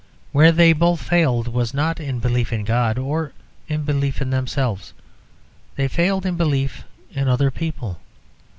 [0.31, 3.33] Where they both failed was not in belief in God or
[3.67, 4.93] in belief in themselves;
[5.75, 7.99] they failed in belief in other people.